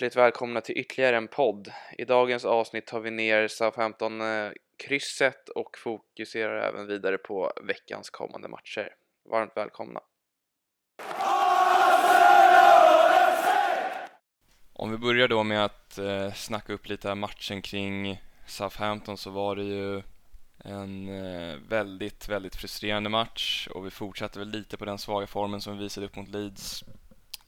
[0.00, 1.72] hjärtligt välkomna till ytterligare en podd.
[1.98, 8.48] I dagens avsnitt tar vi ner Southampton-krysset eh, och fokuserar även vidare på veckans kommande
[8.48, 8.94] matcher.
[9.30, 10.00] Varmt välkomna!
[14.72, 19.56] Om vi börjar då med att eh, snacka upp lite matchen kring Southampton så var
[19.56, 20.02] det ju
[20.64, 25.60] en eh, väldigt, väldigt frustrerande match och vi fortsatte väl lite på den svaga formen
[25.60, 26.84] som vi visade upp mot Leeds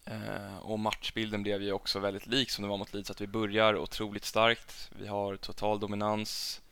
[0.05, 3.27] Eh, och matchbilden blev ju också väldigt lik som det var mot Leeds, att vi
[3.27, 4.91] börjar otroligt starkt.
[4.99, 6.63] Vi har total dominans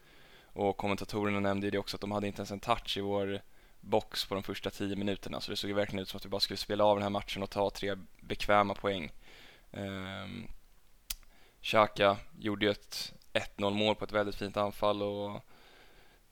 [0.53, 3.41] och kommentatorerna nämnde ju det också att de hade inte ens en touch i vår
[3.81, 6.29] box på de första tio minuterna, så det såg ju verkligen ut som att vi
[6.29, 9.13] bara skulle spela av den här matchen och ta tre bekväma poäng.
[9.71, 10.27] Eh,
[11.63, 15.45] Xhaka gjorde ju ett 1-0 mål på ett väldigt fint anfall och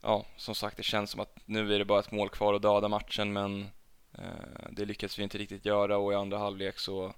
[0.01, 2.63] ja, som sagt, det känns som att nu är det bara ett mål kvar att
[2.63, 3.69] döda matchen, men
[4.19, 7.15] Eh, det lyckades vi inte riktigt göra och i andra halvlek så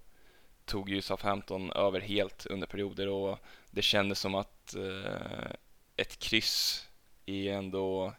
[0.65, 3.39] tog ju Southampton över helt under perioder och
[3.71, 5.53] det kändes som att eh,
[5.97, 6.89] ett kryss
[7.27, 8.15] är ändå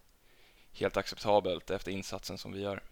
[0.74, 2.84] helt acceptabelt efter insatsen som vi gör.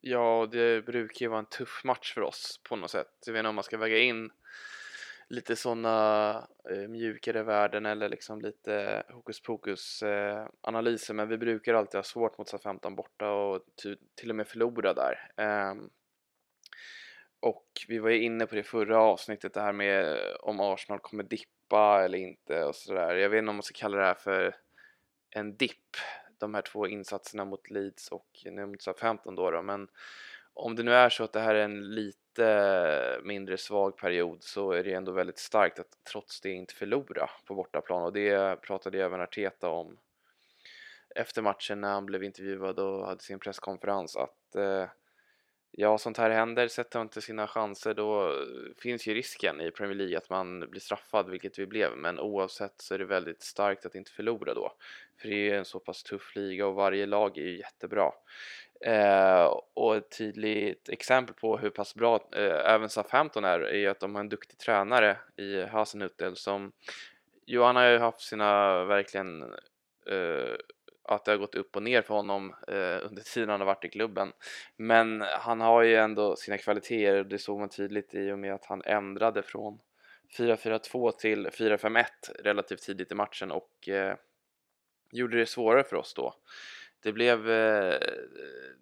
[0.00, 3.08] Ja, det brukar ju vara en tuff match för oss på något sätt.
[3.26, 4.30] Jag vet inte om man ska väga in
[5.34, 11.74] lite sådana eh, mjukare värden eller liksom lite hokus pokus eh, analyser men vi brukar
[11.74, 13.60] alltid ha svårt mot SA-15 borta och
[14.14, 15.30] till och med förlora där.
[15.36, 15.74] Eh,
[17.40, 21.24] och vi var ju inne på det förra avsnittet det här med om Arsenal kommer
[21.24, 23.14] dippa eller inte och sådär.
[23.14, 24.56] Jag vet inte om man ska kalla det här för
[25.30, 25.96] en dipp,
[26.38, 29.88] de här två insatserna mot Leeds och nu mot SA-15 då, då men
[30.54, 34.72] om det nu är så att det här är en lite mindre svag period så
[34.72, 38.02] är det ändå väldigt starkt att trots det inte förlora på bortaplan.
[38.02, 39.98] Och det pratade även Arteta om
[41.14, 44.88] efter matchen när han blev intervjuad och hade sin presskonferens att eh,
[45.76, 49.70] ja, sånt här händer, sätter man inte sina chanser då eh, finns ju risken i
[49.70, 53.42] Premier League att man blir straffad, vilket vi blev, men oavsett så är det väldigt
[53.42, 54.72] starkt att inte förlora då.
[55.20, 58.12] För det är en så pass tuff liga och varje lag är ju jättebra.
[58.80, 64.00] Eh, och ett tydligt exempel på hur pass bra eh, även Southampton är, är att
[64.00, 66.72] de har en duktig tränare i Hasenhüttel som
[67.46, 69.42] Johan har ju haft sina verkligen
[70.06, 70.54] eh,
[71.04, 73.84] att det har gått upp och ner för honom eh, under tiden han har varit
[73.84, 74.32] i klubben.
[74.76, 78.54] Men han har ju ändå sina kvaliteter och det såg man tydligt i och med
[78.54, 79.78] att han ändrade från
[80.38, 82.04] 4-4-2 till 4-5-1
[82.38, 84.16] relativt tidigt i matchen och eh,
[85.12, 86.34] gjorde det svårare för oss då.
[87.02, 88.00] Det blev, eh,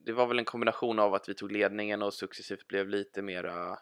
[0.05, 3.79] det var väl en kombination av att vi tog ledningen och successivt blev lite mera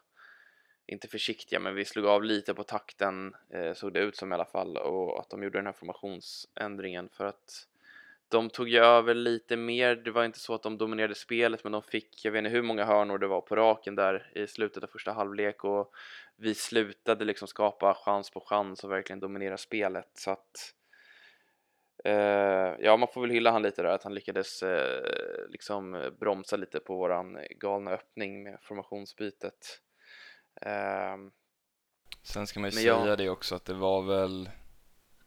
[0.87, 4.35] inte försiktiga, men vi slog av lite på takten, eh, såg det ut som i
[4.35, 7.67] alla fall, och att de gjorde den här formationsändringen för att
[8.31, 11.73] de tog ju över lite mer, det var inte så att de dominerade spelet men
[11.73, 14.83] de fick, jag vet inte hur många hörnor det var på raken där i slutet
[14.83, 15.93] av första halvlek och
[16.37, 20.75] vi slutade liksom skapa chans på chans och verkligen dominera spelet så att
[22.05, 25.03] eh, ja, man får väl hylla han lite där att han lyckades eh,
[25.49, 29.81] liksom bromsa lite på våran galna öppning med formationsbytet.
[30.63, 31.17] Eh,
[32.23, 33.17] Sen ska man ju säga ja.
[33.17, 34.51] det också att det var väl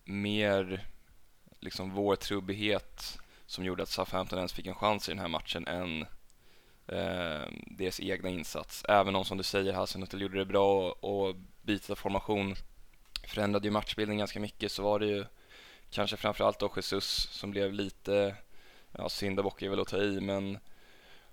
[0.05, 0.92] mer
[1.63, 5.67] liksom vår trubbighet som gjorde att Southampton ens fick en chans i den här matchen
[5.67, 6.01] än
[6.87, 8.85] eh, deras egna insats.
[8.89, 12.55] Även om som du säger Hasselnuttel gjorde det bra och, och bytet av formation
[13.27, 15.25] förändrade ju matchbilden ganska mycket så var det ju
[15.89, 18.35] kanske framförallt då Jesus som blev lite,
[18.91, 20.59] ja syndabock är väl att ta i men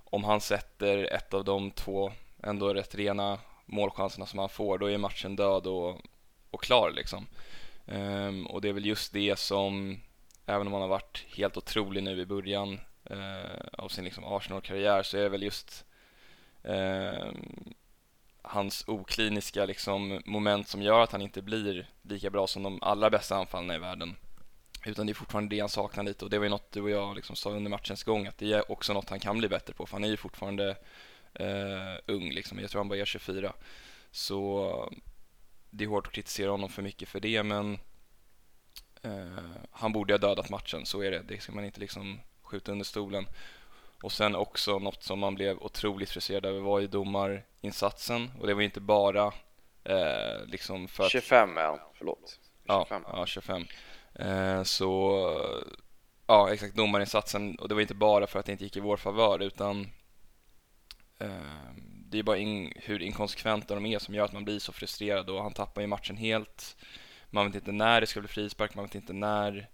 [0.04, 2.12] om han sätter ett av de två
[2.42, 6.00] ändå rätt rena målchanserna som han får då är matchen död och,
[6.50, 7.26] och klar liksom.
[7.86, 10.00] Um, och det är väl just det som
[10.47, 15.03] även om han har varit helt otrolig nu i början eh, av sin liksom Arsenal-karriär
[15.03, 15.84] så är det väl just
[16.62, 17.33] eh,
[18.43, 23.11] hans okliniska liksom moment som gör att han inte blir lika bra som de allra
[23.11, 24.16] bästa anfallarna i världen.
[24.84, 26.91] Utan det är fortfarande det han saknar lite och det var ju något du och
[26.91, 29.75] jag liksom sa under matchens gång att det är också något han kan bli bättre
[29.75, 30.77] på för han är ju fortfarande
[31.34, 33.53] eh, ung liksom, jag tror han bara är 24.
[34.10, 34.93] Så
[35.71, 37.78] det är hårt att kritisera honom för mycket för det men
[39.70, 41.22] han borde ha dödat matchen, så är det.
[41.28, 43.26] Det ska man inte liksom skjuta under stolen.
[44.02, 48.54] Och sen också något som man blev otroligt frustrerad över var ju domarinsatsen och det
[48.54, 49.32] var inte bara
[49.84, 52.38] eh, liksom för 25 ja, förlåt.
[52.66, 53.02] 25.
[53.06, 53.66] Ja, ja 25.
[54.14, 55.20] Eh, så
[56.26, 58.97] ja, exakt domarinsatsen och det var inte bara för att det inte gick i vår
[58.97, 59.91] favör utan
[61.18, 61.28] eh,
[62.10, 65.30] det är bara in, hur inkonsekventa de är som gör att man blir så frustrerad
[65.30, 66.76] och han tappar ju matchen helt.
[67.30, 69.68] Man vet inte när det ska bli frispark, man vet inte när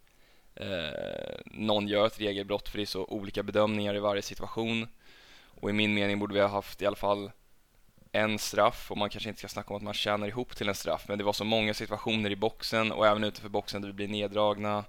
[0.54, 4.88] eh, någon gör ett regelbrott för det är så olika bedömningar i varje situation.
[5.44, 7.30] Och i min mening borde vi ha haft i alla fall
[8.12, 10.74] en straff och man kanske inte ska snacka om att man tjänar ihop till en
[10.74, 13.92] straff men det var så många situationer i boxen och även utanför boxen där vi
[13.92, 14.84] blir neddragna,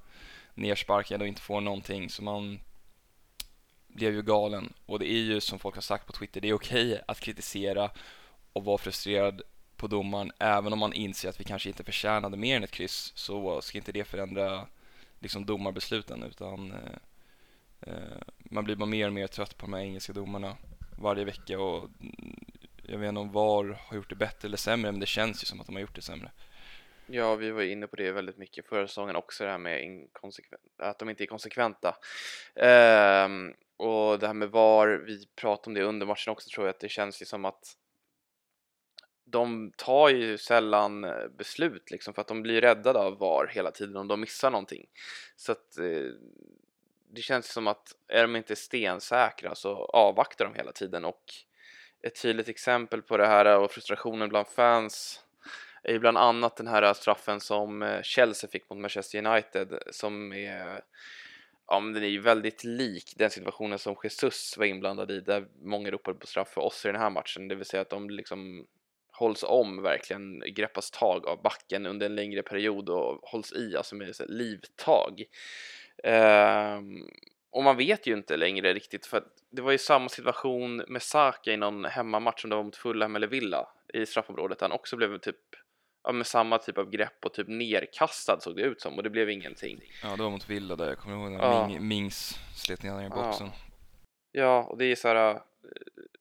[0.54, 2.60] nersparkade och inte får någonting så man
[3.88, 6.54] blev ju galen och det är ju som folk har sagt på Twitter, det är
[6.54, 7.90] okej att kritisera
[8.54, 9.42] och vara frustrerad
[9.78, 13.12] på domaren även om man inser att vi kanske inte förtjänade mer än ett kryss
[13.16, 14.68] så ska inte det förändra
[15.20, 16.98] liksom domarbesluten utan eh,
[17.82, 20.58] eh man blir bara mer och mer trött på de här engelska domarna
[21.00, 22.46] varje vecka och mm,
[22.84, 25.46] jag vet inte om VAR har gjort det bättre eller sämre men det känns ju
[25.46, 26.32] som att de har gjort det sämre.
[27.10, 30.08] Ja, vi var inne på det väldigt mycket förra säsongen också, det här med
[30.78, 31.96] att de inte är konsekventa.
[32.56, 36.74] Ehm, och det här med VAR, vi pratade om det under matchen också tror jag,
[36.74, 37.78] att det känns ju som att
[39.30, 43.72] de tar ju sällan eh, beslut liksom för att de blir räddade av VAR hela
[43.72, 44.86] tiden om de missar någonting.
[45.36, 46.12] Så att eh,
[47.10, 51.24] det känns som att är de inte stensäkra så avvaktar de hela tiden och
[52.02, 55.24] ett tydligt exempel på det här och frustrationen bland fans
[55.84, 60.34] är ju bland annat den här straffen som eh, Chelsea fick mot Manchester United som
[60.34, 60.82] är
[61.68, 65.48] ja, men den är ju väldigt lik den situationen som Jesus var inblandad i där
[65.62, 68.10] många ropade på straff för oss i den här matchen, det vill säga att de
[68.10, 68.68] liksom
[69.18, 73.96] hålls om verkligen, greppas tag av backen under en längre period och hålls i, alltså
[73.96, 75.24] med så livtag.
[76.04, 77.10] Um,
[77.52, 81.02] och man vet ju inte längre riktigt för att det var ju samma situation med
[81.02, 84.62] Saka i någon hemmamatch som det var mot Fulham eller Villa i straffområdet.
[84.62, 85.36] Han också blev typ
[86.04, 89.10] ja, med samma typ av grepp och typ nerkastad såg det ut som och det
[89.10, 89.80] blev ingenting.
[90.04, 90.88] Ja, det var mot Villa där.
[90.88, 91.68] Jag kommer ihåg när ja.
[91.68, 93.48] Ming, Mings slet ner i boxen.
[94.32, 94.42] Ja.
[94.42, 95.40] ja, och det är så här.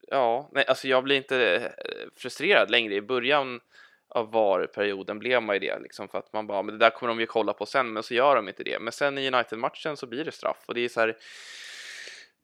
[0.07, 2.95] Ja, nej, alltså jag blir inte eh, frustrerad längre.
[2.95, 3.61] I början
[4.09, 7.09] av VAR-perioden blev man ju det liksom för att man bara, men det där kommer
[7.09, 8.79] de ju kolla på sen, men så gör de inte det.
[8.79, 11.17] Men sen i United-matchen så blir det straff och det är så här.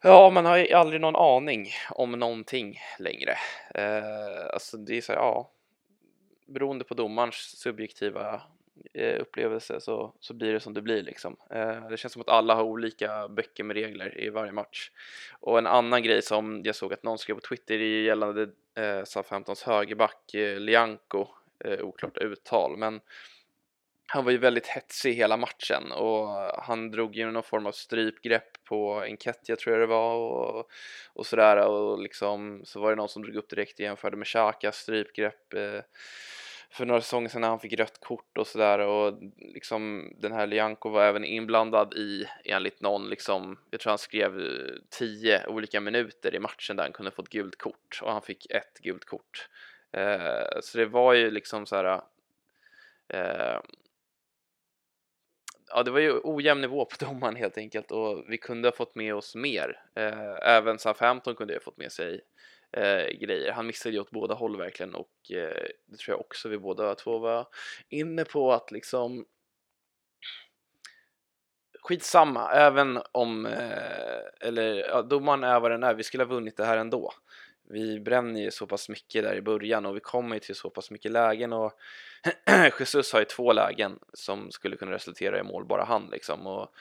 [0.02, 3.36] Ja, man har ju aldrig någon aning om någonting längre.
[3.74, 5.50] Eh, alltså det är så här, ja,
[6.46, 8.42] beroende på domarens subjektiva
[8.94, 11.36] Eh, upplevelse så, så blir det som det blir liksom.
[11.50, 14.90] Eh, det känns som att alla har olika böcker med regler i varje match.
[15.40, 18.42] Och en annan grej som jag såg att någon skrev på Twitter gällande
[18.74, 21.26] eh, Southamptons högerback eh, Lianco,
[21.64, 23.00] eh, oklart uttal, men
[24.06, 26.28] han var ju väldigt hetsig hela matchen och
[26.62, 30.70] han drog ju någon form av strypgrepp på Enketia tror jag det var och,
[31.12, 34.26] och sådär och liksom så var det någon som drog upp direkt och jämförde med
[34.26, 35.80] Xhakas strypgrepp eh,
[36.72, 40.46] för några säsonger sedan när han fick rött kort och sådär och liksom den här
[40.46, 45.80] Lianco var även inblandad i enligt någon liksom jag tror han skrev eh, tio olika
[45.80, 49.48] minuter i matchen där han kunde fått gult kort och han fick ett gult kort
[49.92, 52.00] eh, så det var ju liksom så här
[53.08, 53.60] eh,
[55.68, 58.94] ja, det var ju ojämn nivå på domaren helt enkelt och vi kunde ha fått
[58.94, 59.82] med oss mer.
[59.94, 62.20] Eh, även Southampton kunde ha fått med sig
[62.72, 63.52] eh, grejer.
[63.52, 66.94] Han missade ju åt båda håll verkligen och eh, det tror jag också vi båda
[66.94, 67.46] två var
[67.88, 69.24] inne på att liksom
[71.82, 76.56] skitsamma, även om, eh, eller ja, domaren är vad den är, vi skulle ha vunnit
[76.56, 77.12] det här ändå.
[77.68, 80.70] Vi bränner ju så pass mycket där i början och vi kommer ju till så
[80.70, 81.72] pass mycket lägen och
[82.78, 86.74] Jesus har ju två lägen som skulle kunna resultera i mål bara han liksom och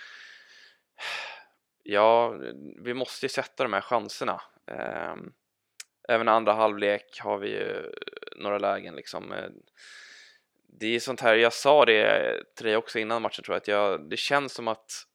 [1.84, 2.36] ja,
[2.78, 4.42] vi måste ju sätta de här chanserna.
[4.66, 5.34] Um,
[6.12, 7.92] även andra halvlek har vi ju
[8.36, 9.32] några lägen liksom.
[9.32, 9.50] Eh,
[10.80, 13.68] det är sånt här, jag sa det till dig också innan matchen tror jag, att
[13.68, 15.06] jag, det känns som att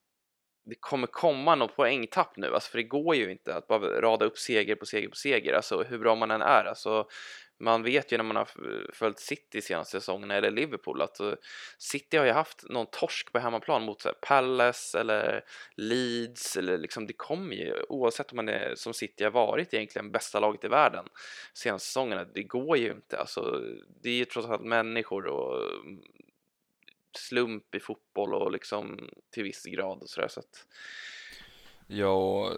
[0.65, 4.25] det kommer komma något poängtapp nu, alltså för det går ju inte att bara rada
[4.25, 6.65] upp seger på seger på seger, alltså hur bra man än är.
[6.65, 7.09] Alltså,
[7.59, 8.49] man vet ju när man har
[8.93, 11.33] följt City senaste säsongerna eller Liverpool att eh,
[11.79, 15.45] City har ju haft någon torsk på hemmaplan mot så här, Palace eller
[15.77, 20.11] Leeds eller liksom det kommer ju oavsett om man är som City har varit egentligen
[20.11, 21.05] bästa laget i världen
[21.55, 22.25] senaste säsongerna.
[22.25, 23.63] Det går ju inte alltså.
[24.03, 26.03] Det är ju trots allt människor och mm,
[27.19, 30.67] slump i fotboll och liksom till viss grad och sådär så att.
[31.87, 32.53] Ja,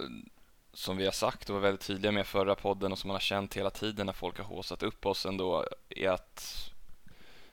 [0.78, 3.20] som vi har sagt och var väldigt tydliga med förra podden och som man har
[3.20, 6.70] känt hela tiden när folk har håsat upp oss ändå är att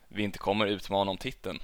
[0.08, 1.58] vi inte kommer utmana om titeln.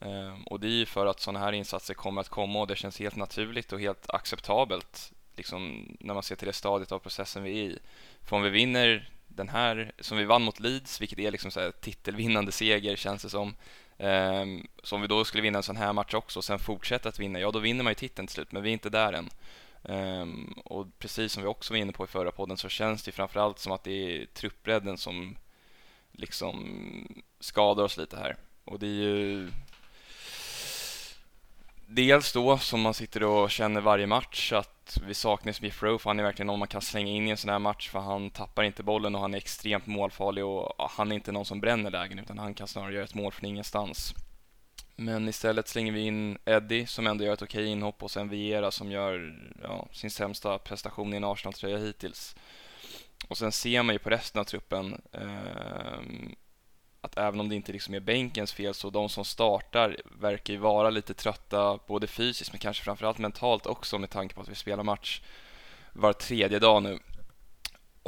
[0.00, 2.76] Ehm, och det är ju för att sådana här insatser kommer att komma och det
[2.76, 7.42] känns helt naturligt och helt acceptabelt liksom, när man ser till det stadiet av processen
[7.42, 7.78] vi är i.
[8.22, 11.60] För om vi vinner den här, som vi vann mot Leeds, vilket är liksom så
[11.60, 13.54] här titelvinnande seger känns det som.
[13.98, 17.08] Ehm, så om vi då skulle vinna en sån här match också och sen fortsätta
[17.08, 19.12] att vinna, ja då vinner man ju titeln till slut, men vi är inte där
[19.12, 19.30] än.
[19.82, 23.12] Um, och precis som vi också var inne på i förra podden så känns det
[23.12, 25.36] framförallt som att det är truppbredden som
[26.12, 28.36] liksom skadar oss lite här.
[28.64, 29.50] Och det är ju
[31.86, 35.98] dels då som man sitter och känner varje match att att vi saknar Smith Rowe,
[35.98, 37.98] för han är verkligen någon man kan slänga in i en sån här match, för
[37.98, 41.60] han tappar inte bollen och han är extremt målfarlig och han är inte någon som
[41.60, 44.14] bränner lägen, utan han kan snarare göra ett mål från ingenstans.
[45.00, 48.70] Men istället slänger vi in Eddie som ändå gör ett okej inhopp och sen Viera
[48.70, 52.36] som gör ja, sin sämsta prestation i en Arsenal-tröja hittills.
[53.28, 56.32] Och sen ser man ju på resten av truppen eh,
[57.00, 60.60] att även om det inte liksom är bänkens fel så de som startar verkar ju
[60.60, 64.54] vara lite trötta både fysiskt men kanske framförallt mentalt också med tanke på att vi
[64.54, 65.20] spelar match
[65.92, 66.98] var tredje dag nu.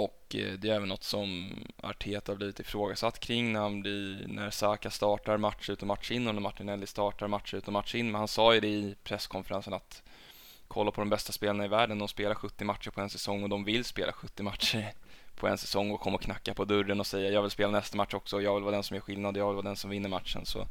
[0.04, 1.50] Och eh, det är även något som
[1.82, 6.10] Arteta har blivit ifrågasatt kring när, han blir, när Saka startar match ut och match
[6.10, 8.06] in och när Martinelli startar match ut och match in.
[8.06, 10.02] Men han sa ju det i presskonferensen att
[10.68, 13.48] kolla på de bästa spelarna i världen, de spelar 70 matcher på en säsong och
[13.48, 14.92] de vill spela 70 matcher
[15.36, 17.96] på en säsong och komma och knacka på dörren och säga jag vill spela nästa
[17.96, 19.90] match också och jag vill vara den som gör skillnad, jag vill vara den som
[19.90, 20.46] vinner matchen.
[20.46, 20.66] Så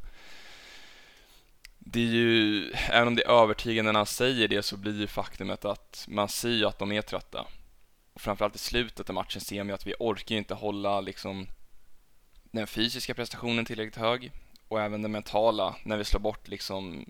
[1.79, 5.07] det är ju, även om det är övertygande när han säger det så blir ju
[5.07, 7.45] faktumet att man ser ju att de är trötta.
[8.19, 11.47] Och framförallt i slutet av matchen ser man ju att vi orkar inte hålla liksom
[12.43, 14.31] den fysiska prestationen tillräckligt hög.
[14.67, 17.05] Och även den mentala när vi slår bort liksom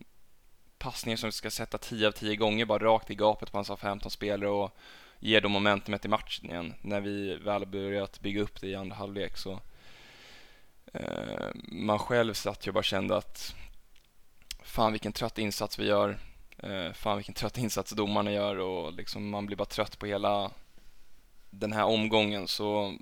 [0.77, 3.71] passningar som vi ska sätta 10 av 10 gånger bara rakt i gapet på hans
[3.79, 4.77] 15 spelare och
[5.19, 6.73] ger dem momentumet i matchen igen.
[6.81, 9.59] När vi väl börjat bygga upp det i andra halvlek så
[10.93, 13.55] eh, man själv satt ju och bara kände att
[14.63, 16.19] fan vilken trött insats vi gör.
[16.57, 20.51] Eh, fan vilken trött insats domarna gör och liksom man blir bara trött på hela
[21.49, 22.97] den här omgången så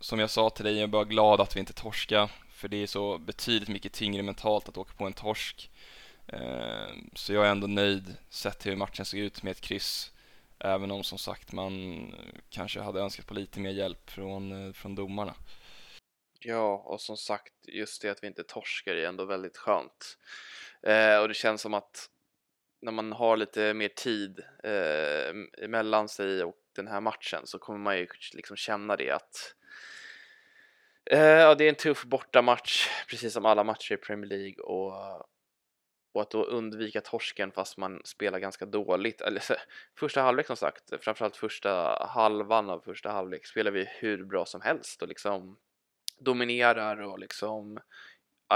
[0.00, 2.76] som jag sa till dig, jag är bara glad att vi inte torska för det
[2.76, 5.70] är så betydligt mycket tyngre mentalt att åka på en torsk.
[6.26, 10.12] Eh, så jag är ändå nöjd sett till hur matchen såg ut med ett kryss.
[10.58, 12.14] Även om som sagt man
[12.50, 15.34] kanske hade önskat på lite mer hjälp från, eh, från domarna.
[16.40, 20.18] Ja, och som sagt, just det att vi inte torskar är ändå väldigt skönt.
[20.82, 22.10] Eh, och det känns som att
[22.80, 27.78] när man har lite mer tid eh, emellan sig och den här matchen så kommer
[27.78, 29.54] man ju liksom känna det att
[31.10, 35.28] eh, ja, det är en tuff bortamatch, precis som alla matcher i Premier League och
[36.12, 39.20] och att då undvika torsken fast man spelar ganska dåligt.
[39.20, 39.42] Eller
[39.98, 44.60] första halvlek som sagt, framförallt första halvan av första halvlek spelar vi hur bra som
[44.60, 45.58] helst och liksom
[46.18, 47.80] dominerar och liksom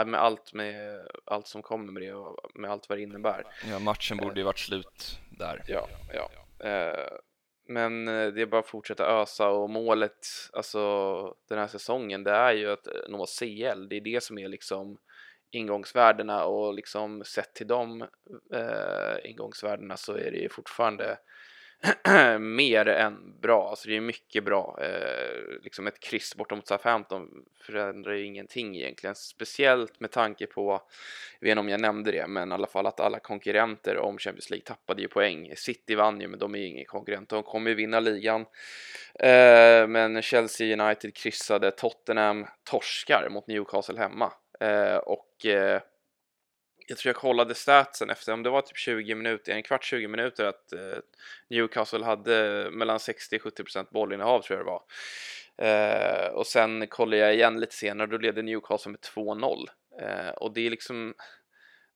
[0.06, 3.44] med allt, med allt som kommer med det och med allt vad det innebär.
[3.70, 5.64] Ja, matchen borde ju varit slut där.
[5.66, 6.30] Ja, ja.
[6.68, 7.18] Eh,
[7.72, 12.30] men eh, det är bara att fortsätta ösa och målet, alltså den här säsongen, det
[12.30, 13.88] är ju att eh, nå CL.
[13.88, 14.98] Det är det som är liksom
[15.50, 18.02] ingångsvärdena och liksom sett till de
[18.54, 21.18] eh, ingångsvärdena så är det ju fortfarande
[22.40, 23.68] mer än bra.
[23.68, 24.78] Alltså det är mycket bra.
[24.82, 29.14] Eh, liksom ett kryss bortom mot Southampton förändrar ju ingenting egentligen.
[29.14, 30.82] Speciellt med tanke på,
[31.40, 34.18] jag vet inte om jag nämnde det, men i alla fall att alla konkurrenter om
[34.18, 35.52] Champions League tappade ju poäng.
[35.56, 37.28] City vann ju, men de är ju ingen konkurrent.
[37.28, 38.40] De kommer ju vinna ligan.
[39.14, 44.32] Eh, men Chelsea United kryssade, Tottenham torskar mot Newcastle hemma.
[44.60, 45.80] Eh, och eh,
[46.92, 50.08] jag tror jag kollade statsen efter, om det var typ 20 minuter, en kvart 20
[50.08, 50.98] minuter att eh,
[51.50, 54.82] Newcastle hade mellan 60-70% bollinnehav tror jag det var.
[55.56, 59.66] Eh, och sen kollade jag igen lite senare och då ledde Newcastle med 2-0.
[60.00, 61.14] Eh, och det är liksom,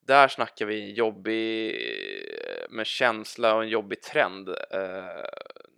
[0.06, 4.48] där snackar vi jobbig eh, med känsla och en jobbig trend.
[4.48, 5.24] Eh,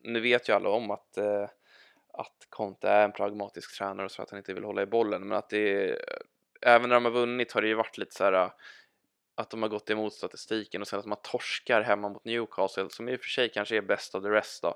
[0.03, 1.49] nu vet ju alla om att eh,
[2.13, 5.29] att Conte är en pragmatisk tränare och så att han inte vill hålla i bollen
[5.29, 5.99] men att det är
[6.63, 8.51] även när de har vunnit har det ju varit lite så här
[9.39, 13.09] att de har gått emot statistiken och sen att man torskar hemma mot Newcastle som
[13.09, 14.75] i och för sig kanske är bäst av the rest då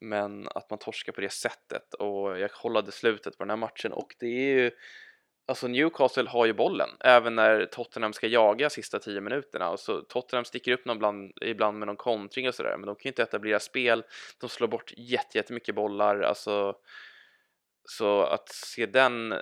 [0.00, 1.94] men att man torskar på det sättet.
[1.94, 4.70] Och jag kollade slutet på den här matchen och det är ju
[5.46, 9.70] Alltså Newcastle har ju bollen även när Tottenham ska jaga sista tio minuterna.
[9.70, 12.94] Och så Tottenham sticker upp någon bland, ibland med någon kontring och sådär men de
[12.94, 14.04] kan ju inte etablera spel.
[14.40, 16.76] De slår bort jättemycket bollar alltså
[17.84, 19.38] så att se den eh,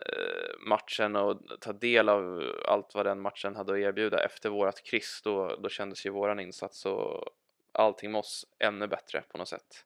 [0.67, 5.21] matchen och ta del av allt vad den matchen hade att erbjuda efter vårat kryss,
[5.25, 7.25] då, då kändes ju våran insats och
[7.73, 9.85] allting med oss ännu bättre på något sätt.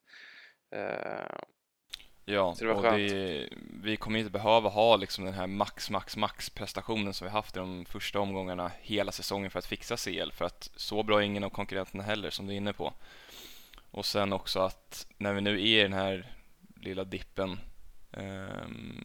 [0.74, 1.38] Uh,
[2.24, 3.48] ja, det och det,
[3.82, 7.56] vi kommer inte behöva ha liksom den här max, max, max prestationen som vi haft
[7.56, 11.22] i de första omgångarna hela säsongen för att fixa CL, för att så bra är
[11.22, 12.92] ingen av konkurrenterna heller, som du är inne på.
[13.90, 16.32] Och sen också att när vi nu är i den här
[16.76, 17.58] lilla dippen
[18.16, 19.04] Um,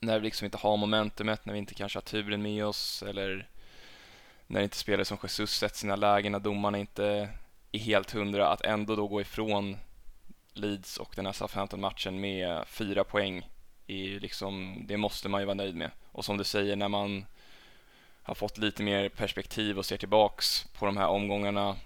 [0.00, 3.48] när vi liksom inte har momentumet, när vi inte kanske har turen med oss eller
[4.46, 7.28] när inte spelare som Jesus sätter sina lägen, när domarna inte
[7.72, 9.76] är helt hundra, att ändå då gå ifrån
[10.52, 13.48] Leeds och den här Southampton-matchen med fyra poäng
[13.86, 15.90] är liksom, det måste man ju vara nöjd med.
[16.12, 17.26] Och som du säger, när man
[18.22, 21.76] har fått lite mer perspektiv och ser tillbaks på de här omgångarna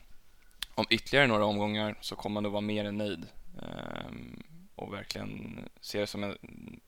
[0.75, 3.27] om ytterligare några omgångar så kommer man nog vara mer än nöjd
[3.59, 4.43] Um,
[4.83, 6.37] och verkligen se det som en,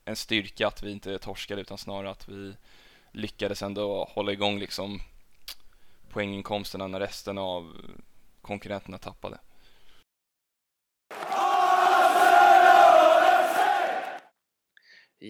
[0.05, 2.55] en styrka att vi inte torskade utan snarare att vi
[3.13, 5.01] lyckades ändå hålla igång liksom
[6.09, 7.77] poänginkomsterna när resten av
[8.43, 9.39] konkurrenterna tappade.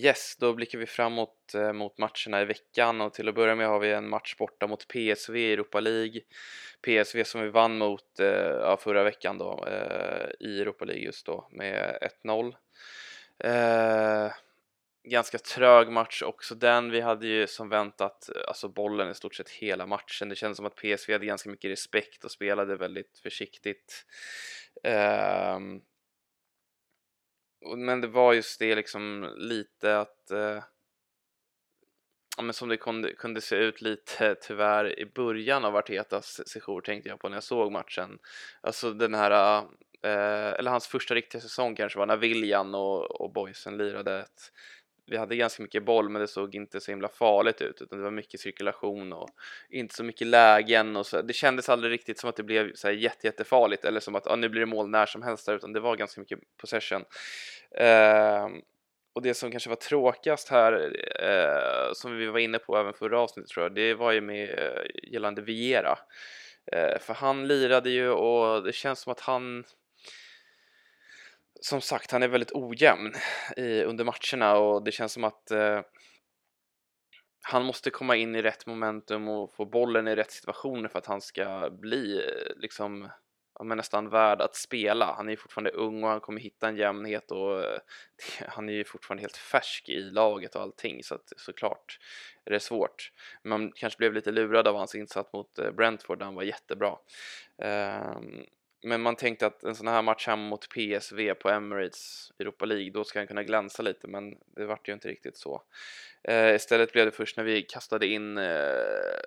[0.04, 3.68] Yes, då blickar vi framåt eh, mot matcherna i veckan och till att börja med
[3.68, 6.20] har vi en match borta mot PSV i Europa League.
[6.82, 11.26] PSV som vi vann mot eh, ja, förra veckan då eh, i Europa League just
[11.26, 12.54] då med 1-0.
[13.38, 14.32] Eh,
[15.04, 16.90] ganska trög match också den.
[16.90, 20.28] Vi hade ju som väntat eh, alltså bollen i stort sett hela matchen.
[20.28, 24.06] Det kändes som att PSV hade ganska mycket respekt och spelade väldigt försiktigt.
[24.82, 25.80] Ehm,
[27.76, 30.62] men det var just det liksom lite att eh,
[32.36, 36.80] ja, men som det kunde, kunde se ut lite tyvärr i början av Artetas sejour,
[36.80, 38.18] tänkte jag på när jag såg matchen.
[38.60, 39.58] Alltså den här,
[40.02, 44.52] eh, eller hans första riktiga säsong kanske var när William och, och boysen lirade ett
[45.06, 48.04] vi hade ganska mycket boll men det såg inte så himla farligt ut utan det
[48.04, 49.30] var mycket cirkulation och
[49.70, 51.22] inte så mycket lägen och så.
[51.22, 54.26] Det kändes aldrig riktigt som att det blev så här jätte, jättefarligt eller som att
[54.26, 57.04] ah, nu blir det mål när som helst där utan det var ganska mycket possession.
[57.78, 58.48] Eh,
[59.14, 60.72] och det som kanske var tråkigast här,
[61.22, 64.50] eh, som vi var inne på även förra avsnittet tror jag, det var ju med
[64.58, 65.98] eh, gällande Viera.
[66.72, 69.64] Eh, för han lirade ju och det känns som att han
[71.64, 73.12] som sagt, han är väldigt ojämn
[73.56, 75.80] i, under matcherna och det känns som att eh,
[77.42, 81.06] han måste komma in i rätt momentum och få bollen i rätt situationer för att
[81.06, 83.08] han ska bli eh, liksom
[83.58, 85.14] ja, men nästan värd att spela.
[85.16, 87.78] Han är ju fortfarande ung och han kommer hitta en jämnhet och eh,
[88.48, 91.98] han är ju fortfarande helt färsk i laget och allting så att såklart
[92.44, 93.12] är det svårt.
[93.44, 96.96] Man kanske blev lite lurad av hans insats mot eh, Brentford där han var jättebra.
[97.56, 98.46] Um,
[98.84, 102.90] men man tänkte att en sån här match hemma mot PSV på Emirates Europa League,
[102.90, 105.62] då ska han kunna glänsa lite, men det vart ju inte riktigt så.
[106.22, 109.20] Eh, istället blev det först när vi kastade in eh,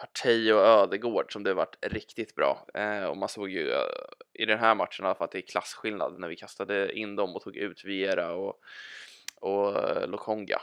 [0.00, 2.66] Partey och Ödegård som det vart riktigt bra.
[2.74, 3.80] Eh, och man såg ju eh,
[4.32, 7.16] i den här matchen i alla fall att det är klasskillnad när vi kastade in
[7.16, 8.60] dem och tog ut Viera och,
[9.40, 10.60] och eh, Lokonga.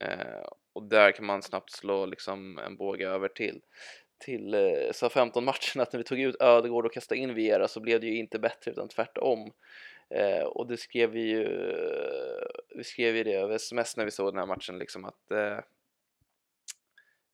[0.00, 3.60] Eh, och där kan man snabbt slå liksom en båge över till
[4.18, 7.68] till eh, så 15 matchen att när vi tog ut Ödegård och kastade in Viera
[7.68, 9.52] så blev det ju inte bättre utan tvärtom.
[10.10, 11.48] Eh, och det skrev vi ju,
[12.76, 15.58] vi skrev ju det över sms när vi såg den här matchen liksom att eh,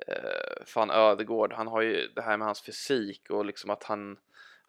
[0.07, 4.17] eh, fan Ödegård, han har ju det här med hans fysik och liksom att han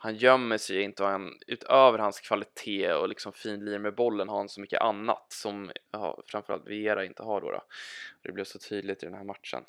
[0.04, 4.38] han gömmer sig inte och han, utöver hans kvalitet och liksom finlir med bollen har
[4.38, 7.64] han så mycket annat som ja, framförallt Viera inte har då, då.
[8.22, 9.64] Det blev så tydligt i den här matchen.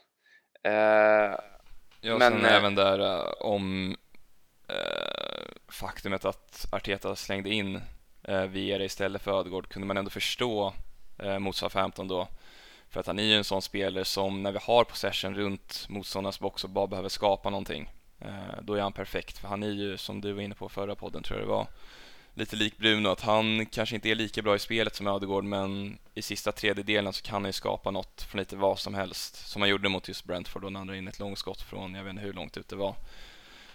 [0.63, 1.54] Eh,
[2.07, 3.97] Ja, men sen äh, även där uh, om
[4.71, 7.81] uh, faktumet att Arteta slängde in
[8.29, 10.73] uh, Viera istället för Ödegård kunde man ändå förstå
[11.25, 12.29] uh, mot Southampton då.
[12.91, 16.41] För att han är ju en sån spelare som när vi har possession runt motståndarnas
[16.41, 17.91] box och bara behöver skapa någonting.
[18.25, 20.95] Uh, då är han perfekt, för han är ju som du var inne på förra
[20.95, 21.67] podden tror jag det var
[22.35, 25.99] lite lik Bruno, att han kanske inte är lika bra i spelet som Ödegård men
[26.15, 29.63] i sista tredjedelen så kan han ju skapa något från lite vad som helst som
[29.63, 32.23] han gjorde mot just Brentford och när han in ett långskott från, jag vet inte
[32.23, 32.95] hur långt ut det var.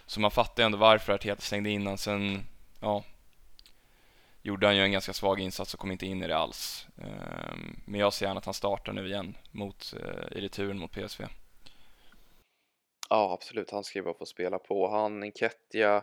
[0.06, 1.98] Så man fattar ju ändå varför Arteta slängde in honom.
[1.98, 2.46] Sen,
[2.80, 3.04] ja,
[4.42, 6.86] gjorde han ju en ganska svag insats och kom inte in i det alls.
[6.98, 10.92] Ehm, men jag ser gärna att han startar nu igen mot, eh, i returen mot
[10.92, 11.26] PSV.
[13.12, 13.70] Ja, absolut.
[13.70, 14.88] Han ska ju bara få spela på.
[14.90, 16.02] Han, Enketia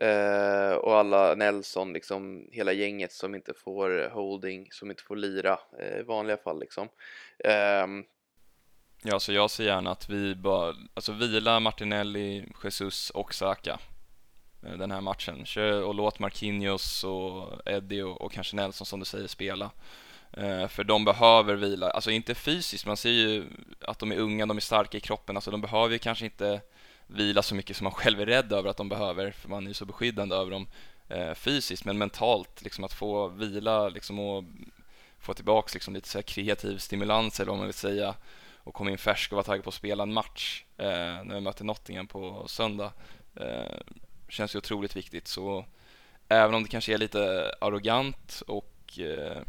[0.00, 5.58] eh, och alla Nelson, liksom hela gänget som inte får holding, som inte får lira
[5.78, 6.88] eh, i vanliga fall liksom.
[7.44, 7.86] Eh,
[9.02, 13.78] ja, så jag ser gärna att vi bara, alltså vila Martinelli, Jesus och Saka
[14.66, 15.46] eh, den här matchen.
[15.46, 19.70] Kör och låt Marquinhos och Eddie och, och kanske Nelson som du säger spela.
[20.32, 23.46] Eh, för de behöver vila, alltså inte fysiskt, man ser ju
[23.80, 26.60] att de är unga, de är starka i kroppen, alltså de behöver ju kanske inte
[27.06, 29.68] vila så mycket som man själv är rädd över att de behöver, för man är
[29.68, 30.66] ju så beskyddande över dem
[31.08, 34.44] eh, fysiskt, men mentalt, liksom att få vila liksom och
[35.18, 38.14] få tillbaks liksom lite så här kreativ stimulans eller vad man vill säga
[38.64, 40.86] och komma in färsk och vara taggad på att spela en match eh,
[41.24, 42.92] när vi möter Nottingham på söndag
[43.36, 43.78] eh,
[44.28, 45.28] känns ju otroligt viktigt.
[45.28, 45.64] Så
[46.28, 49.42] även om det kanske är lite arrogant och eh,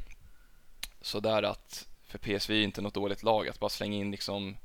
[1.04, 4.58] sådär att för PSV är inte något dåligt lag att bara slänga in liksom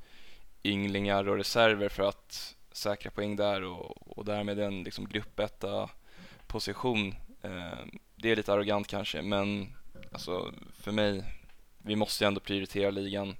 [0.64, 5.90] ynglingar och reserver för att säkra poäng där och, och därmed en liksom gruppetta
[6.46, 7.14] position.
[7.42, 7.78] Eh,
[8.16, 9.74] det är lite arrogant kanske men
[10.12, 11.24] alltså för mig,
[11.78, 13.36] vi måste ju ändå prioritera ligan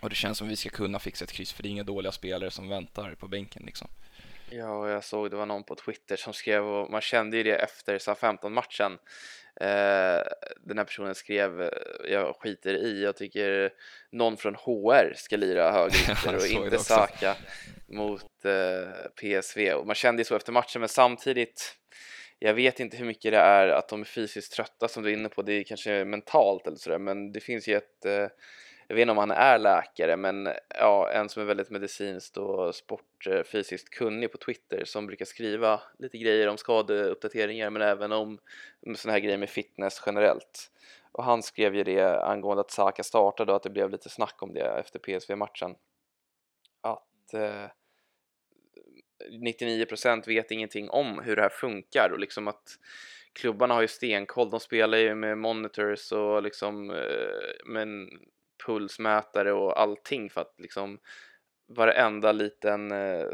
[0.00, 1.84] och det känns som att vi ska kunna fixa ett kryss för det är inga
[1.84, 3.88] dåliga spelare som väntar på bänken liksom.
[4.50, 7.56] Ja, jag såg det var någon på Twitter som skrev och man kände ju det
[7.56, 8.92] efter SA-15-matchen.
[9.60, 10.22] Eh,
[10.60, 11.68] den här personen skrev eh,
[12.08, 13.72] jag skiter i, jag tycker
[14.12, 17.36] någon från HR ska lira högerytter och inte Saka
[17.86, 19.72] mot eh, PSV.
[19.72, 21.76] Och man kände ju så efter matchen, men samtidigt
[22.38, 25.14] jag vet inte hur mycket det är att de är fysiskt trötta som du är
[25.14, 28.26] inne på, det är kanske mentalt eller sådär, men det finns ju ett eh,
[28.90, 32.74] jag vet inte om han är läkare, men ja, en som är väldigt medicinskt och
[32.74, 38.38] sportfysiskt eh, kunnig på Twitter som brukar skriva lite grejer om skadeuppdateringar men även om
[38.96, 40.70] sådana här grejer med fitness generellt.
[41.12, 44.42] Och han skrev ju det angående att Saka startade och att det blev lite snack
[44.42, 45.74] om det efter PSV-matchen.
[46.80, 47.70] Att eh,
[49.30, 52.78] 99% vet ingenting om hur det här funkar och liksom att
[53.32, 58.10] klubbarna har ju stenkoll, de spelar ju med monitors och liksom eh, men
[58.66, 60.98] pulsmätare och allting för att liksom
[61.66, 63.26] varenda liten eh,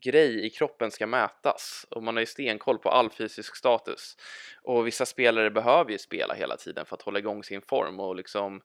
[0.00, 1.86] grej i kroppen ska mätas.
[1.90, 4.16] Och man har ju stenkoll på all fysisk status.
[4.62, 8.16] Och vissa spelare behöver ju spela hela tiden för att hålla igång sin form och
[8.16, 8.62] liksom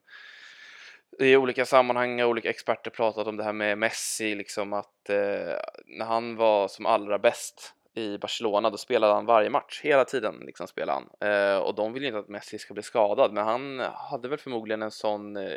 [1.18, 5.56] i olika sammanhang har olika experter pratat om det här med Messi, liksom att eh,
[5.86, 10.34] när han var som allra bäst i Barcelona, då spelade han varje match, hela tiden
[10.46, 11.30] liksom spelade han.
[11.30, 14.38] Eh, och de vill ju inte att Messi ska bli skadad, men han hade väl
[14.38, 15.52] förmodligen en sån eh,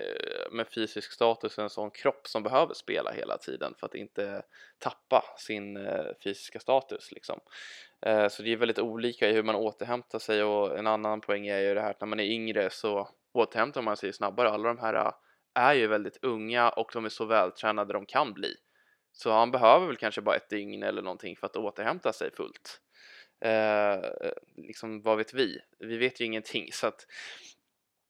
[0.51, 4.41] med fysisk status, en sån kropp som behöver spela hela tiden för att inte
[4.79, 7.39] tappa sin eh, fysiska status liksom.
[8.05, 11.47] Eh, så det är väldigt olika i hur man återhämtar sig och en annan poäng
[11.47, 14.49] är ju det här att när man är yngre så återhämtar man sig snabbare.
[14.49, 15.11] Alla de här eh,
[15.53, 18.55] är ju väldigt unga och de är så vältränade de kan bli.
[19.13, 22.81] Så han behöver väl kanske bara ett dygn eller någonting för att återhämta sig fullt.
[23.45, 25.59] Eh, liksom, vad vet vi?
[25.79, 27.07] Vi vet ju ingenting så att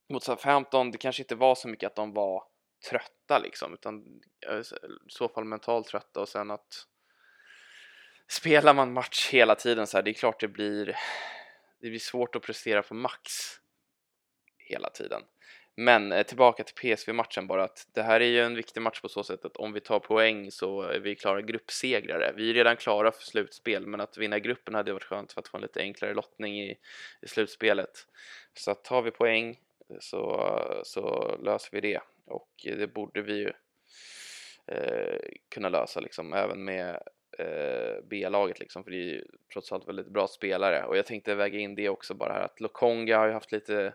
[0.10, 2.44] mot Southampton, det kanske inte var så mycket att de var
[2.90, 4.64] trötta liksom, utan eh, i
[5.10, 6.88] så fall mentalt trötta och sen att
[8.28, 10.86] spelar man match hela tiden så här, det är klart det blir
[11.80, 13.32] det blir svårt att prestera på max
[14.58, 15.22] hela tiden.
[15.76, 19.10] Men eh, tillbaka till PSV-matchen bara att det här är ju en viktig match på
[19.10, 22.34] så sätt att om vi tar poäng så är vi klara gruppsegrare.
[22.36, 25.48] Vi är redan klara för slutspel, men att vinna gruppen hade varit skönt för att
[25.48, 26.78] få en lite enklare lottning i,
[27.22, 28.08] i slutspelet.
[28.54, 29.60] Så att tar vi poäng
[30.00, 33.52] så, så löser vi det och det borde vi ju
[34.68, 37.02] eh, kunna lösa liksom även med
[37.40, 41.36] eh, B-laget liksom, för det är ju trots allt väldigt bra spelare och jag tänkte
[41.36, 43.94] väga in det också bara här att Lokonga har ju haft lite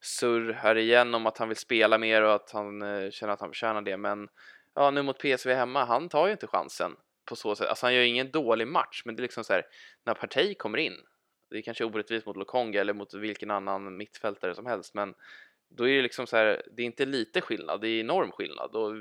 [0.00, 3.40] surr här igen om att han vill spela mer och att han eh, känner att
[3.40, 3.96] han förtjänar det.
[3.96, 4.28] Men
[4.74, 7.68] ja, nu mot PSV hemma, han tar ju inte chansen på så sätt.
[7.68, 9.66] Alltså han gör ju ingen dålig match, men det är liksom så här
[10.04, 10.96] när Partey kommer in.
[11.50, 15.14] Det är kanske orättvist mot Lokonga eller mot vilken annan mittfältare som helst, men
[15.68, 16.62] då är det liksom så här.
[16.72, 18.94] Det är inte lite skillnad, det är enorm skillnad och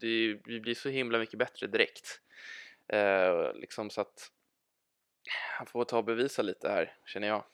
[0.00, 2.20] det, det blir så himla mycket bättre direkt.
[2.88, 4.30] Eh, liksom så att
[5.58, 7.44] han får ta och bevisa lite här, känner jag.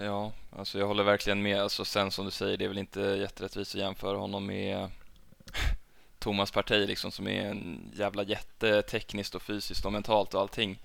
[0.00, 1.60] Ja, alltså jag håller verkligen med.
[1.60, 4.90] Alltså sen som du säger, det är väl inte jätterättvist att jämföra honom med
[6.18, 10.78] Thomas Partey liksom som är en jävla jätte tekniskt och fysiskt och mentalt och allting.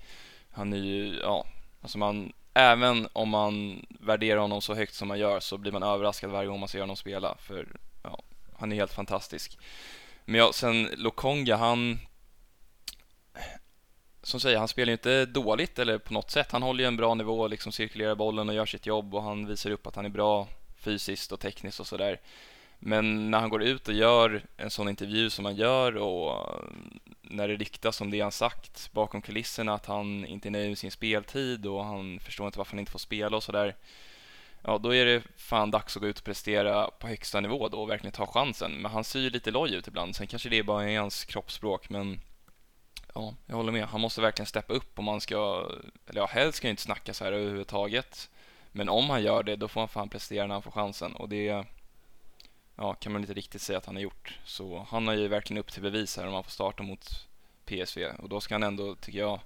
[0.50, 1.46] Han är ju, ja,
[1.80, 5.82] alltså man, även om man värderar honom så högt som man gör så blir man
[5.82, 7.68] överraskad varje gång man ser honom spela för
[8.02, 8.22] ja,
[8.56, 9.58] han är helt fantastisk.
[10.24, 11.98] Men ja, sen Lokonga, han
[14.24, 16.52] som säger, han spelar ju inte dåligt eller på något sätt.
[16.52, 19.46] Han håller ju en bra nivå, liksom cirkulerar bollen och gör sitt jobb och han
[19.46, 22.20] visar upp att han är bra fysiskt och tekniskt och sådär.
[22.78, 26.60] Men när han går ut och gör en sån intervju som han gör och
[27.22, 30.78] när det ryktas om det han sagt bakom kulisserna att han inte är nöjd med
[30.78, 33.76] sin speltid och han förstår inte varför han inte får spela och sådär.
[34.62, 37.80] Ja, då är det fan dags att gå ut och prestera på högsta nivå då
[37.80, 38.72] och verkligen ta chansen.
[38.72, 40.16] Men han ser ju lite loj ut ibland.
[40.16, 42.20] Sen kanske det är bara är hans kroppsspråk, men
[43.14, 43.84] Ja, jag håller med.
[43.84, 45.70] Han måste verkligen steppa upp om man ska,
[46.06, 48.30] eller ja, helst ska jag inte snacka så här överhuvudtaget.
[48.72, 51.28] Men om han gör det, då får han fan prestera när han får chansen och
[51.28, 51.64] det
[52.76, 54.38] ja, kan man inte riktigt säga att han har gjort.
[54.44, 57.28] Så han har ju verkligen upp till bevis här om han får starta mot
[57.64, 59.40] PSV och då ska han ändå, tycker jag,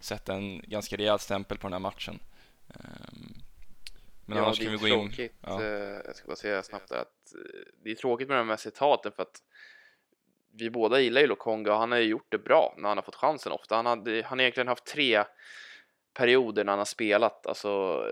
[0.00, 2.20] sätta en ganska rejäl stämpel på den här matchen.
[2.68, 3.34] Ehm,
[4.26, 5.30] men ja, annars kan vi gå in...
[5.40, 5.62] Ja.
[5.62, 9.12] Eh, jag ska bara säga snabbt att eh, det är tråkigt med de här citaten
[9.12, 9.42] för att
[10.58, 13.02] vi båda gillar ju Lokonga och han har ju gjort det bra när han har
[13.02, 13.76] fått chansen ofta.
[13.76, 15.24] Han, hade, han har egentligen haft tre
[16.14, 18.02] perioder när han har spelat, alltså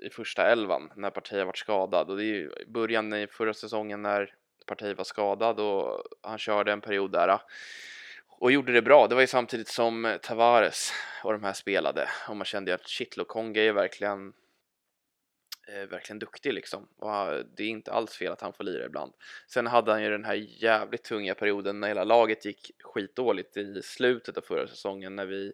[0.00, 3.54] eh, i första elvan när Partey varit skadad och det är ju början i förra
[3.54, 4.34] säsongen när
[4.66, 7.40] Partey var skadad och han körde en period där eh,
[8.28, 9.06] och gjorde det bra.
[9.06, 10.92] Det var ju samtidigt som eh, Tavares
[11.24, 14.32] och de här spelade och man kände ju att shit, Lokonga är verkligen
[15.68, 16.88] Eh, verkligen duktig liksom.
[16.98, 19.12] Och ah, det är inte alls fel att han får lira ibland.
[19.46, 23.82] Sen hade han ju den här jävligt tunga perioden när hela laget gick skitdåligt i
[23.82, 25.52] slutet av förra säsongen när vi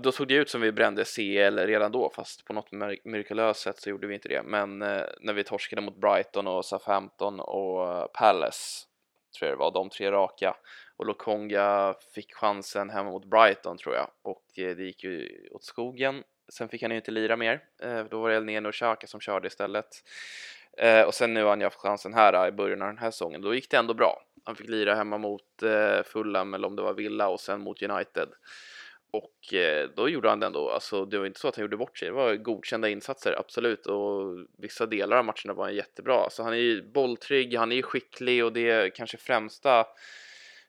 [0.00, 2.72] då såg det ut som vi brände CL redan då, fast på något
[3.04, 4.42] mirakulöst sätt så gjorde vi inte det.
[4.42, 8.86] Men eh, när vi torskade mot Brighton och Southampton och Palace,
[9.38, 10.56] tror jag det var, de tre raka.
[10.96, 15.64] Och Lokonga fick chansen hemma mot Brighton tror jag och eh, det gick ju åt
[15.64, 16.22] skogen.
[16.48, 19.20] Sen fick han ju inte lira mer, eh, då var det Elneno och Xhaka som
[19.20, 19.86] körde istället.
[20.78, 22.98] Eh, och sen nu har han ju haft chansen här eh, i början av den
[22.98, 24.22] här säsongen, då gick det ändå bra.
[24.44, 27.82] Han fick lira hemma mot eh, Fulham eller om det var Villa och sen mot
[27.82, 28.28] United.
[29.10, 31.76] Och eh, då gjorde han det ändå, alltså det var inte så att han gjorde
[31.76, 33.86] bort sig, det var godkända insatser, absolut.
[33.86, 36.14] Och vissa delar av matcherna var han jättebra.
[36.14, 39.86] Så alltså, han är ju bolltrygg, han är ju skicklig och det är kanske främsta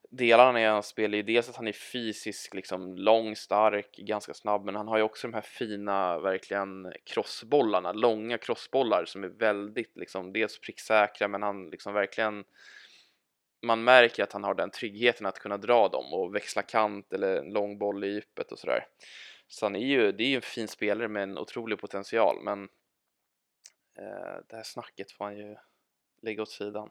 [0.09, 4.33] delarna i hans spel är ju dels att han är fysisk, liksom lång, stark, ganska
[4.33, 9.27] snabb, men han har ju också de här fina, verkligen crossbollarna, långa crossbollar som är
[9.27, 12.43] väldigt liksom, dels pricksäkra, men han liksom verkligen
[13.61, 17.35] man märker att han har den tryggheten att kunna dra dem och växla kant eller
[17.35, 18.87] en lång boll i djupet och sådär.
[19.47, 22.63] Så han är ju, det är ju en fin spelare med en otrolig potential men
[23.99, 25.55] eh, det här snacket får han ju
[26.21, 26.89] lägga åt sidan.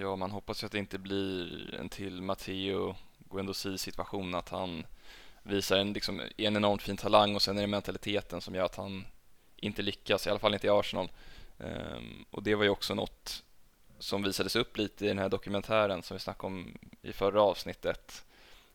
[0.00, 2.94] Ja, man hoppas ju att det inte blir en till Matteo
[3.30, 4.86] Guendouzi situation att han
[5.42, 8.76] visar en, liksom, en enormt fin talang och sen är det mentaliteten som gör att
[8.76, 9.04] han
[9.56, 11.10] inte lyckas, i alla fall inte i Arsenal.
[11.58, 13.42] Um, och det var ju också något
[13.98, 18.24] som visades upp lite i den här dokumentären som vi snackade om i förra avsnittet.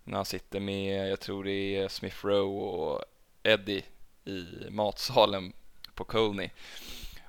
[0.03, 3.03] När han sitter med, jag tror det är Smith Rowe och
[3.43, 3.83] Eddie
[4.25, 5.53] i matsalen
[5.93, 6.49] på Coney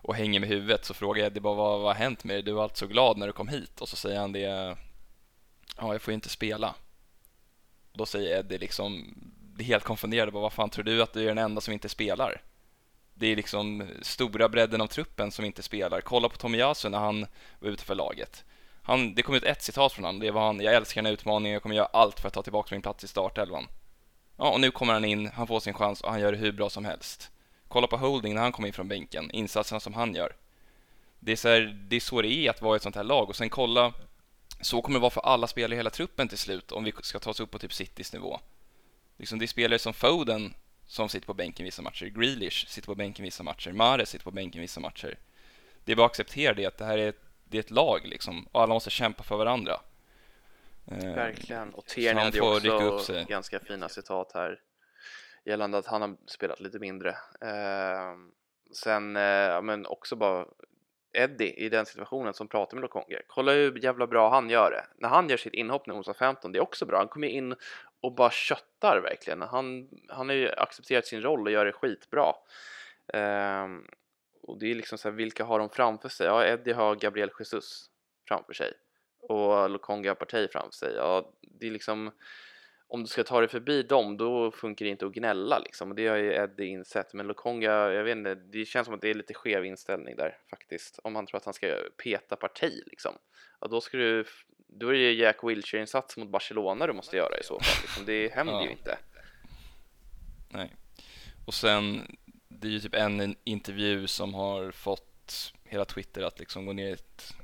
[0.03, 2.43] och hänger med huvudet så frågar Eddie bara vad, vad har hänt med dig?
[2.43, 4.77] Du var alltid så glad när du kom hit och så säger han det
[5.77, 6.75] Ja, jag får ju inte spela.
[7.93, 9.15] Då säger Eddie liksom
[9.57, 11.89] det är helt konfunderad, vad fan tror du att du är den enda som inte
[11.89, 12.43] spelar?
[13.21, 16.01] det är liksom stora bredden av truppen som inte spelar.
[16.01, 17.27] Kolla på Tomiyasu när han
[17.59, 18.45] var ute för laget.
[18.83, 21.13] Han, det kom ut ett citat från honom, det var han, jag älskar den här
[21.13, 23.67] utmaningen, jag kommer göra allt för att ta tillbaka min plats i startelvan.
[24.37, 26.53] Ja, och nu kommer han in, han får sin chans och han gör det hur
[26.53, 27.31] bra som helst.
[27.71, 30.37] Kolla på Holding när han kommer in från bänken, insatserna som han gör.
[31.19, 33.05] Det är, så här, det är så det är att vara i ett sånt här
[33.05, 33.93] lag och sen kolla,
[34.61, 37.19] så kommer det vara för alla spelare i hela truppen till slut om vi ska
[37.19, 38.41] ta oss upp på typ Citys nivå.
[39.17, 40.55] Liksom det är spelare som Foden
[40.87, 42.07] som sitter på bänken vissa matcher.
[42.07, 43.73] Grealish sitter på bänken vissa matcher.
[43.73, 45.19] Mahrez sitter på bänken vissa matcher.
[45.85, 48.01] Det är bara att acceptera det, att det här är ett, det är ett lag
[48.05, 48.49] liksom.
[48.53, 49.81] Och alla måste kämpa för varandra.
[50.87, 51.75] Eh, Verkligen.
[51.75, 54.59] Och Tierney hade ju också ganska fina citat här
[55.51, 57.11] gällande att han har spelat lite mindre.
[57.41, 58.15] Eh,
[58.73, 60.47] sen, eh, men också bara
[61.13, 63.23] Eddie i den situationen som pratar med Lokonge.
[63.27, 64.85] Kolla hur jävla bra han gör det.
[64.97, 66.99] När han gör sitt inhopp nu hos 15, det är också bra.
[66.99, 67.55] Han kommer in
[68.01, 69.43] och bara köttar verkligen.
[69.43, 72.33] Han, han har ju accepterat sin roll och gör det skitbra.
[73.15, 73.87] Um,
[74.43, 76.27] och det är liksom så här, vilka har de framför sig?
[76.27, 77.91] Ja, Eddie har Gabriel Jesus
[78.29, 78.73] framför sig
[79.21, 80.95] och Lokonga har Partey framför sig.
[80.95, 82.11] Ja, det är liksom
[82.93, 85.91] om du ska ta dig förbi dem, då funkar det inte att gnälla liksom.
[85.91, 87.15] Och det har ju Eddie insett.
[87.15, 90.39] Men Lokonga, jag vet inte, det känns som att det är lite skev inställning där
[90.51, 90.99] faktiskt.
[91.03, 93.13] Om han tror att han ska peta parti liksom.
[93.61, 94.25] Ja, då ska du,
[94.67, 97.83] då är det ju Jack Wilshere-insats mot Barcelona du måste göra i så fall.
[97.83, 98.05] Liksom.
[98.07, 98.65] Det händer ja.
[98.65, 98.99] ju inte.
[100.49, 100.75] Nej.
[101.47, 102.17] Och sen,
[102.49, 106.89] det är ju typ en intervju som har fått hela Twitter att liksom gå ner
[106.89, 107.35] i, ett,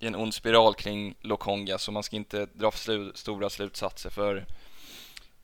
[0.00, 4.10] i en ond spiral kring Lokonga, så man ska inte dra för slu, stora slutsatser
[4.10, 4.46] för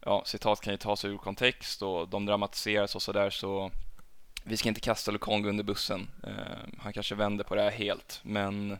[0.01, 3.71] ja, citat kan ju tas ur kontext och de dramatiseras och sådär så
[4.45, 6.09] vi ska inte kasta Lukongo under bussen.
[6.27, 8.79] Eh, han kanske vänder på det här helt, men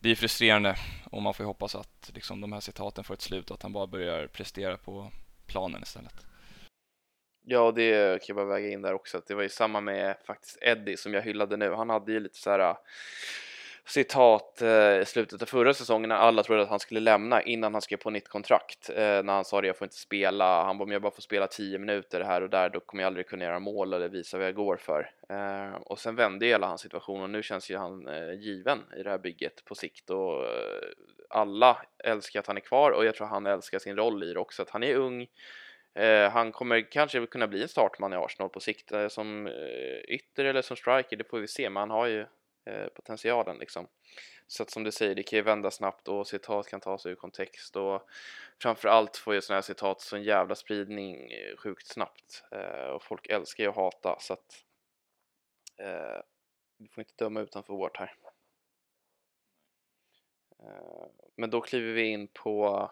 [0.00, 0.76] det är frustrerande
[1.10, 3.62] och man får ju hoppas att liksom, de här citaten får ett slut och att
[3.62, 5.10] han bara börjar prestera på
[5.46, 6.14] planen istället.
[7.44, 9.18] Ja, det kan jag bara väga in där också.
[9.18, 11.74] Att det var ju samma med faktiskt Eddie som jag hyllade nu.
[11.74, 12.76] Han hade ju lite så här
[13.88, 17.74] citat eh, i slutet av förra säsongen när alla trodde att han skulle lämna innan
[17.74, 18.90] han skrev på nytt kontrakt.
[18.90, 20.64] Eh, när han sa det, jag får inte spela.
[20.64, 23.06] Han bara, om jag bara får spela 10 minuter här och där, då kommer jag
[23.06, 25.10] aldrig kunna göra mål eller visa vad jag går för.
[25.28, 28.08] Eh, och sen vände hela hans situation och nu känns ju han
[28.40, 30.44] given i det här bygget på sikt och
[31.30, 34.40] alla älskar att han är kvar och jag tror han älskar sin roll i det
[34.40, 35.26] också, att han är ung.
[36.32, 39.48] han kommer kanske kunna bli en startman i Arsenal på sikt som
[40.08, 42.26] ytter eller som striker, det får vi se, men han har ju
[42.68, 43.88] Eh, potentialen liksom.
[44.46, 47.14] Så att som du säger, det kan ju vända snabbt och citat kan tas ur
[47.14, 48.08] kontext och
[48.62, 53.26] framförallt får ju sådana här citat sån jävla spridning eh, sjukt snabbt eh, och folk
[53.26, 54.64] älskar ju att hata så att
[55.76, 56.22] eh,
[56.78, 58.14] vi får inte döma utanför vårt här.
[60.62, 62.90] Eh, men då kliver vi in på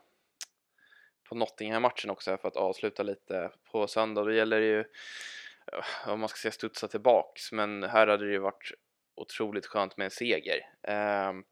[1.28, 4.24] på Nottingham-matchen också för att avsluta lite på söndag.
[4.24, 8.32] Då gäller det ju eh, om man ska säga studsa tillbaks, men här hade det
[8.32, 8.72] ju varit
[9.16, 10.60] otroligt skönt med en seger.
[11.28, 11.44] Um,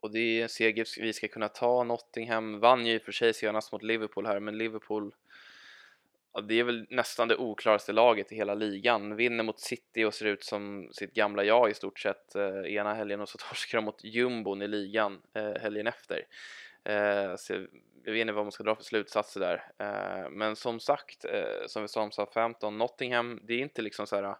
[0.00, 1.84] och det är en seger vi ska kunna ta.
[1.84, 5.14] Nottingham vann ju i och för sig senast mot Liverpool här, men Liverpool
[6.32, 9.16] ja, det är väl nästan det oklaraste laget i hela ligan.
[9.16, 12.94] Vinner mot City och ser ut som sitt gamla jag i stort sett eh, ena
[12.94, 16.26] helgen och så torskar de mot jumbon i ligan eh, helgen efter.
[16.84, 17.66] Eh, så
[18.04, 19.72] jag vet inte vad man ska dra för slutsatser där.
[19.78, 24.06] Eh, men som sagt, eh, som vi sa om Southampton, Nottingham, det är inte liksom
[24.06, 24.36] så här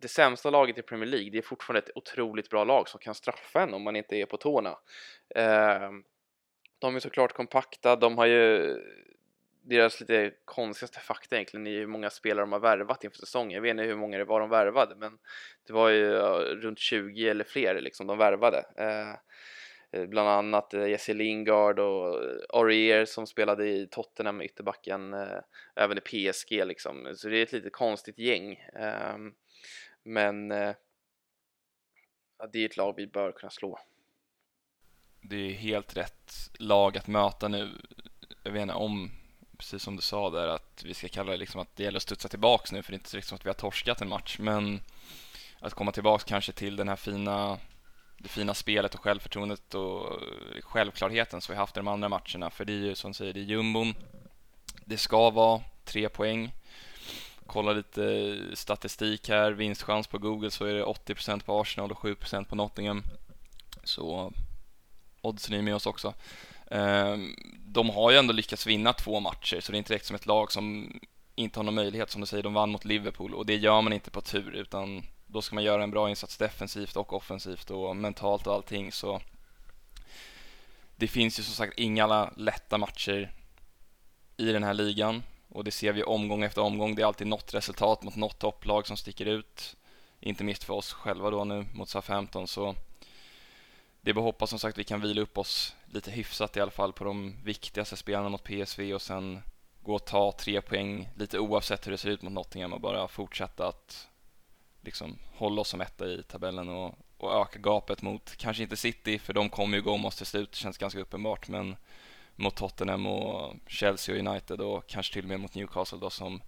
[0.00, 3.14] det sämsta laget i Premier League, det är fortfarande ett otroligt bra lag som kan
[3.14, 4.78] straffa en om man inte är på tårna.
[5.34, 6.04] Ehm,
[6.78, 8.76] de är såklart kompakta, de har ju
[9.62, 13.50] deras lite konstigaste fakta egentligen är hur många spelare de har värvat inför säsongen.
[13.50, 15.18] Jag vet inte hur många det var de värvade, men
[15.66, 16.10] det var ju
[16.54, 18.64] runt 20 eller fler liksom de värvade.
[18.76, 19.14] Ehm,
[19.92, 25.40] eh, bland annat eh, Jesse Lingard och eh, Aurier som spelade i Tottenham ytterbacken, eh,
[25.76, 27.12] även i PSG liksom.
[27.14, 28.54] Så det är ett lite konstigt gäng.
[28.74, 29.34] Ehm,
[30.02, 30.74] men eh,
[32.38, 33.78] ja, det är ett lag vi bör kunna slå.
[35.22, 37.70] Det är helt rätt lag att möta nu.
[38.42, 39.10] Jag vet inte om,
[39.58, 42.02] precis som du sa där, att vi ska kalla det liksom att det gäller att
[42.02, 44.80] studsa tillbaks nu, för det är inte liksom att vi har torskat en match, men
[45.60, 47.58] att komma tillbaks kanske till den här fina
[48.22, 50.22] det fina spelet och självförtroendet och
[50.62, 52.50] självklarheten som vi haft i de andra matcherna.
[52.50, 53.94] För det är ju som du säger, det är jumbon.
[54.84, 56.52] Det ska vara tre poäng
[57.50, 62.44] kollar lite statistik här, vinstchans på Google så är det 80% på Arsenal och 7%
[62.44, 63.02] på Nottingham.
[63.84, 64.32] Så
[65.20, 66.14] oddsen är med oss också.
[66.70, 67.34] Ehm,
[67.66, 70.26] de har ju ändå lyckats vinna två matcher så det är inte direkt som ett
[70.26, 70.92] lag som
[71.34, 72.10] inte har någon möjlighet.
[72.10, 75.02] Som du säger, de vann mot Liverpool och det gör man inte på tur utan
[75.26, 79.20] då ska man göra en bra insats defensivt och offensivt och mentalt och allting så
[80.96, 83.32] det finns ju som sagt inga lätta matcher
[84.36, 86.94] i den här ligan och det ser vi omgång efter omgång.
[86.94, 89.76] Det är alltid något resultat mot något topplag som sticker ut.
[90.20, 92.74] Inte minst för oss själva då nu mot SA-15 så
[94.00, 96.70] det är bara hoppas som sagt vi kan vila upp oss lite hyfsat i alla
[96.70, 99.42] fall på de viktigaste spelarna mot PSV och sen
[99.82, 103.08] gå och ta tre poäng lite oavsett hur det ser ut mot Nottingham och bara
[103.08, 104.08] fortsätta att
[104.80, 109.18] liksom hålla oss som etta i tabellen och, och öka gapet mot, kanske inte City
[109.18, 111.76] för de kommer ju gå om oss till slut, det känns ganska uppenbart men
[112.40, 116.42] mot Tottenham och Chelsea och United och kanske till och med mot Newcastle då som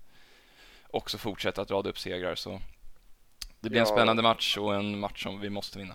[0.91, 2.61] också fortsätter att rada upp segrar så
[3.61, 3.87] det blir ja.
[3.87, 5.95] en spännande match och en match som vi måste vinna.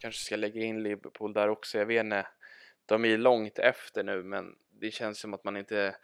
[0.00, 2.26] Kanske ska lägga in Liverpool där också, jag vet inte.
[2.86, 5.96] De är långt efter nu men det känns som att man inte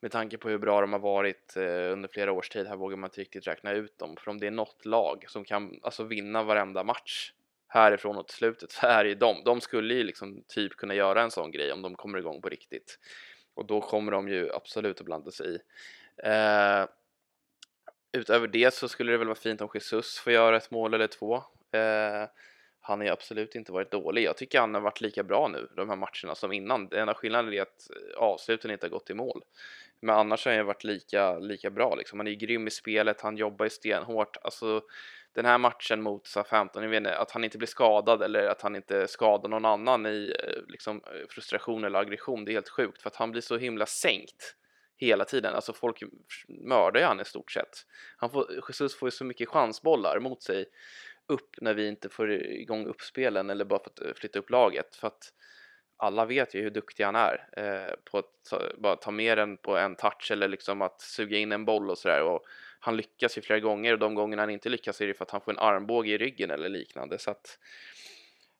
[0.00, 2.96] med tanke på hur bra de har varit eh, under flera års tid här vågar
[2.96, 4.16] man inte riktigt räkna ut dem.
[4.16, 7.32] För om det är något lag som kan alltså vinna varenda match
[7.70, 9.44] härifrån och till slutet så är det ju de.
[9.44, 12.48] De skulle ju liksom typ kunna göra en sån grej om de kommer igång på
[12.48, 12.98] riktigt.
[13.54, 15.58] Och då kommer de ju absolut att blanda sig i.
[16.24, 16.86] Eh,
[18.12, 21.06] utöver det så skulle det väl vara fint om Jesus får göra ett mål eller
[21.06, 21.36] två.
[21.72, 22.28] Eh,
[22.80, 24.22] han har ju absolut inte varit dålig.
[24.22, 26.88] Jag tycker han har varit lika bra nu de här matcherna som innan.
[26.88, 29.42] Den enda skillnaden är att eh, avsluten inte har gått i mål.
[30.00, 32.18] Men annars har han ju varit lika, lika bra liksom.
[32.18, 34.36] Han är ju grym i spelet, han jobbar ju stenhårt.
[34.42, 34.82] Alltså,
[35.34, 38.62] den här matchen mot SA-15, jag vet inte, att han inte blir skadad eller att
[38.62, 42.68] han inte skadar någon annan i eh, liksom, eh, frustration eller aggression, det är helt
[42.68, 44.56] sjukt för att han blir så himla sänkt
[44.96, 45.54] hela tiden.
[45.54, 46.02] Alltså folk
[46.48, 47.86] mördar ju han i stort sett.
[48.16, 50.66] Han får, Jesus får ju så mycket chansbollar mot sig
[51.28, 54.96] upp när vi inte får igång uppspelen eller bara för att eh, flytta upp laget
[54.96, 55.32] för att
[55.96, 59.56] alla vet ju hur duktig han är eh, på att ta, bara ta med den
[59.56, 62.44] på en touch eller liksom att suga in en boll och sådär och
[62.80, 65.30] han lyckas ju flera gånger och de gångerna han inte lyckas är det för att
[65.30, 67.58] han får en armbåge i ryggen eller liknande så att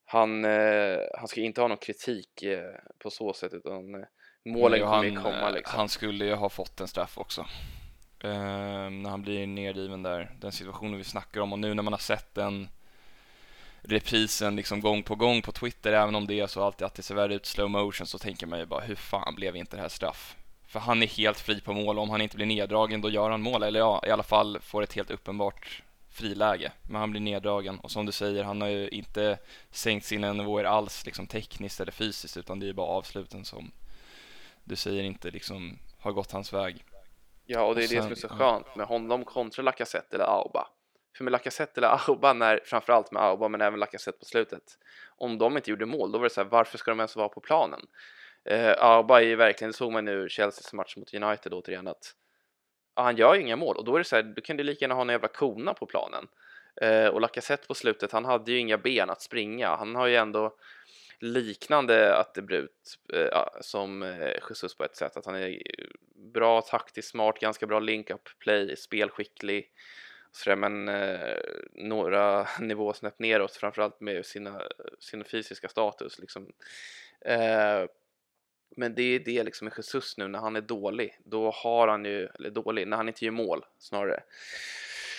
[0.05, 4.01] han, eh, han ska inte ha någon kritik eh, på så sätt utan eh,
[4.45, 5.79] målen kommer ju komma eh, liksom.
[5.79, 7.47] Han skulle ju ha fått en straff också
[8.25, 11.93] ehm, när han blir nedriven där, den situationen vi snackar om och nu när man
[11.93, 12.69] har sett den
[13.83, 17.03] reprisen liksom gång på gång på Twitter, även om det är så alltid att det
[17.03, 19.83] ser värre ut slow motion så tänker man ju bara hur fan blev inte det
[19.83, 20.37] här straff?
[20.71, 21.99] För han är helt fri på mål.
[21.99, 23.63] Om han inte blir neddragen då gör han mål.
[23.63, 26.73] Eller ja, i alla fall får ett helt uppenbart friläge.
[26.91, 27.79] Men han blir neddragen.
[27.79, 29.39] Och som du säger, han har ju inte
[29.71, 32.37] sänkt sina nivåer alls liksom tekniskt eller fysiskt.
[32.37, 33.73] Utan det är bara avsluten som
[34.65, 36.85] du säger inte liksom har gått hans väg.
[37.47, 40.17] Ja, och det är och sen, det som är så skönt med honom kontra Lacazette
[40.17, 40.69] eller Auba.
[41.17, 44.63] För med Lacazette eller Auba, när, framförallt med Auba men även Lacazette på slutet.
[45.19, 47.29] Om de inte gjorde mål, då var det så här, varför ska de ens vara
[47.29, 47.81] på planen?
[48.45, 52.15] Eh, Auba är verkligen, det såg man nu Chelseas match mot United återigen att
[52.97, 54.65] ja, han gör ju inga mål och då är det så här, då kan du
[54.65, 56.29] lika gärna ha en jävla kona på planen.
[56.81, 59.77] Eh, och Lacazette på slutet, han hade ju inga ben att springa.
[59.77, 60.57] Han har ju ändå
[61.21, 65.63] liknande attribut eh, som eh, Jesus på ett sätt, att han är
[66.33, 69.71] bra taktiskt smart, ganska bra link-up play, spelskicklig.
[70.33, 71.37] sådär, men eh,
[71.73, 76.19] några nivåsnäpp neråt, framförallt med sina, eh, sin fysiska status.
[76.19, 76.53] Liksom.
[77.21, 77.85] Eh,
[78.81, 82.05] men det är det liksom med Jesus nu, när han är dålig, då har han
[82.05, 84.23] ju, eller dålig, när han inte gör mål snarare,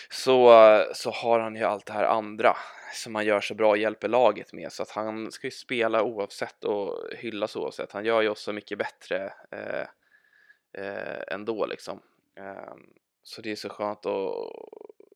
[0.10, 0.52] så,
[0.94, 2.56] så har han ju allt det här andra
[2.94, 4.72] som han gör så bra och hjälper laget med.
[4.72, 7.92] Så att han ska ju spela oavsett och hyllas oavsett.
[7.92, 9.88] Han gör ju oss så mycket bättre eh,
[10.84, 12.02] eh, ändå liksom.
[12.38, 12.74] Eh,
[13.24, 14.54] så det är så skönt och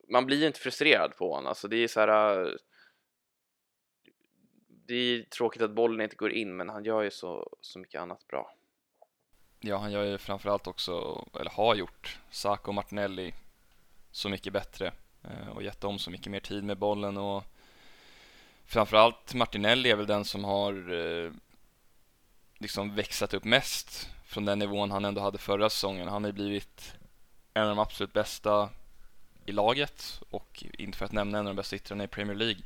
[0.10, 1.48] man blir ju inte frustrerad på honom.
[1.48, 2.58] Alltså det är så här.
[4.88, 8.02] Det är tråkigt att bollen inte går in, men han gör ju så, så mycket
[8.02, 8.56] annat bra.
[9.60, 13.34] Ja, han gör ju framförallt också, eller har gjort, Saco och Martinelli
[14.12, 17.44] så mycket bättre eh, och gett dem så mycket mer tid med bollen och
[18.66, 21.32] framförallt Martinelli är väl den som har eh,
[22.58, 26.08] liksom växlat upp mest från den nivån han ändå hade förra säsongen.
[26.08, 26.94] Han har ju blivit
[27.54, 28.70] en av de absolut bästa
[29.46, 32.62] i laget och inte för att nämna en av de bästa yttrarna i Premier League.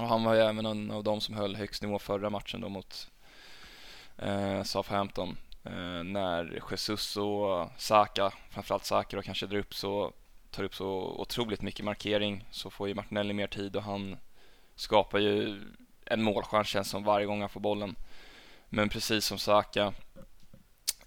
[0.00, 2.68] Och han var ju även en av de som höll högst nivå förra matchen då
[2.68, 3.10] mot
[4.18, 5.36] eh, Southampton.
[5.64, 10.12] Eh, när Jesus och Saka, framförallt Saka då kanske drar upp så,
[10.50, 14.16] tar upp så otroligt mycket markering så får ju Martinelli mer tid och han
[14.74, 15.62] skapar ju
[16.04, 17.96] en målchans känns som varje gång han får bollen.
[18.68, 19.92] Men precis som Saka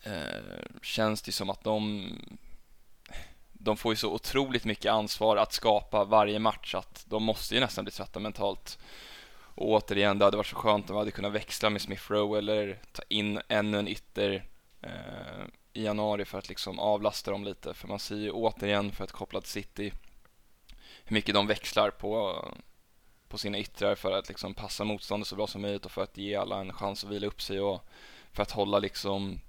[0.03, 2.09] eh, känns det som att de
[3.63, 7.61] de får ju så otroligt mycket ansvar att skapa varje match att de måste ju
[7.61, 8.79] nästan bli trötta mentalt.
[9.55, 12.37] Och återigen, det hade varit så skönt om vi hade kunnat växla med Smith Rowe
[12.37, 14.45] eller ta in ännu en ytter
[14.81, 15.43] eh,
[15.73, 17.73] i januari för att liksom avlasta dem lite.
[17.73, 19.93] För man ser ju återigen, för att koppla till City,
[21.03, 22.45] hur mycket de växlar på,
[23.27, 26.17] på sina yttrar för att liksom passa motståndet så bra som möjligt och för att
[26.17, 27.85] ge alla en chans att vila upp sig och
[28.31, 29.39] för att hålla liksom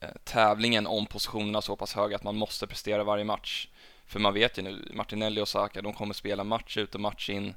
[0.00, 3.68] Eh, tävlingen om positionerna så pass höga att man måste prestera varje match.
[4.06, 7.30] För man vet ju nu, Martinelli och Saka, de kommer spela match ut och match
[7.30, 7.54] in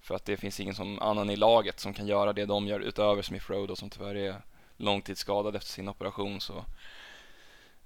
[0.00, 2.80] för att det finns ingen som annan i laget som kan göra det de gör
[2.80, 4.42] utöver Smith Rowe som tyvärr är
[4.76, 6.40] långtidsskadad efter sin operation.
[6.40, 6.64] Så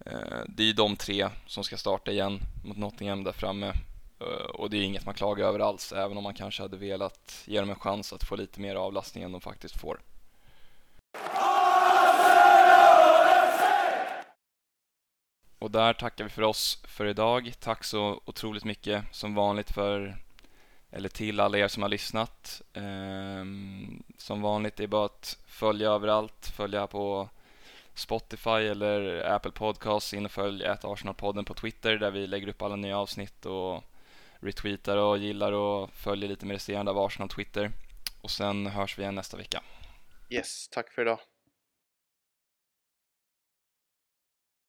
[0.06, 3.72] eh, det är ju de tre som ska starta igen mot Nottingham där framme
[4.20, 7.42] eh, och det är inget man klagar över alls, även om man kanske hade velat
[7.44, 10.00] ge dem en chans att få lite mer avlastning än de faktiskt får.
[15.60, 17.52] Och där tackar vi för oss för idag.
[17.60, 20.16] Tack så otroligt mycket som vanligt för
[20.90, 22.62] eller till alla er som har lyssnat.
[22.74, 27.28] Um, som vanligt är bara att följa överallt, följa på
[27.94, 32.76] Spotify eller Apple Podcasts, in och följ Arsenalpodden på Twitter där vi lägger upp alla
[32.76, 33.84] nya avsnitt och
[34.38, 37.72] retweetar och gillar och följer lite med resterande av Arsenal Twitter.
[38.20, 39.62] Och sen hörs vi igen nästa vecka.
[40.30, 41.18] Yes, tack för idag.